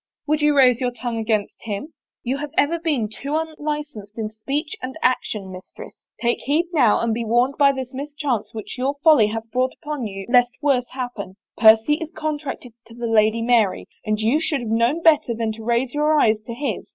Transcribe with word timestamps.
Would 0.25 0.41
you 0.41 0.57
raise 0.57 0.81
your 0.81 0.89
tongue 0.89 1.19
against 1.19 1.61
him? 1.61 1.93
You 2.23 2.37
have 2.37 2.49
ever 2.57 2.79
been 2.79 3.07
too 3.07 3.35
unlicensed 3.37 4.17
in 4.17 4.31
speech 4.31 4.75
and 4.81 4.97
action, 5.03 5.51
mis 5.51 5.71
I 5.75 5.75
tress; 5.77 6.07
take 6.19 6.39
heed 6.39 6.69
now 6.73 7.01
and 7.01 7.13
be 7.13 7.23
warned 7.23 7.53
by 7.59 7.71
this 7.71 7.93
mischance 7.93 8.49
I 8.51 8.51
which 8.53 8.79
your 8.79 8.95
folly 9.03 9.27
has 9.27 9.43
brought 9.51 9.73
upon 9.75 10.07
you 10.07 10.25
lest 10.27 10.49
worse 10.59 10.87
happen. 10.93 11.35
Percy 11.55 11.99
is 12.01 12.09
contracted 12.15 12.73
to 12.87 12.95
the 12.95 13.05
Lady 13.05 13.43
Mary 13.43 13.85
and 14.03 14.19
you 14.19 14.41
should 14.41 14.61
have 14.61 14.69
known 14.71 15.03
better 15.03 15.35
than 15.35 15.51
to 15.51 15.63
raise 15.63 15.93
your 15.93 16.19
eyes 16.19 16.41
to 16.47 16.53
his. 16.55 16.89